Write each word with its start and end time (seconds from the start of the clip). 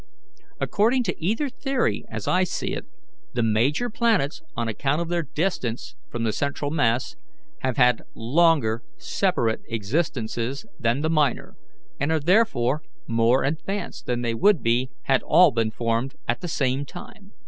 According 0.59 1.03
to 1.03 1.23
either 1.23 1.47
theory, 1.47 2.05
as 2.09 2.27
I 2.27 2.43
see 2.43 2.69
it, 2.73 2.85
the 3.35 3.43
major 3.43 3.87
planets, 3.87 4.41
on 4.57 4.67
account 4.67 4.99
of 4.99 5.09
their 5.09 5.21
distance 5.21 5.95
from 6.09 6.23
the 6.23 6.31
central 6.33 6.71
mass, 6.71 7.15
have 7.59 7.77
had 7.77 8.01
longer 8.15 8.81
separate 8.97 9.61
existences 9.67 10.65
than 10.79 11.01
the 11.01 11.09
minor, 11.11 11.55
and 11.99 12.11
are 12.11 12.19
therefore 12.19 12.81
more 13.05 13.43
advanced 13.43 14.07
than 14.07 14.23
they 14.23 14.33
would 14.33 14.63
be 14.63 14.89
had 15.03 15.21
all 15.21 15.51
been 15.51 15.69
formed 15.69 16.15
at 16.27 16.41
the 16.41 16.47
same 16.47 16.83
time. 16.83 17.33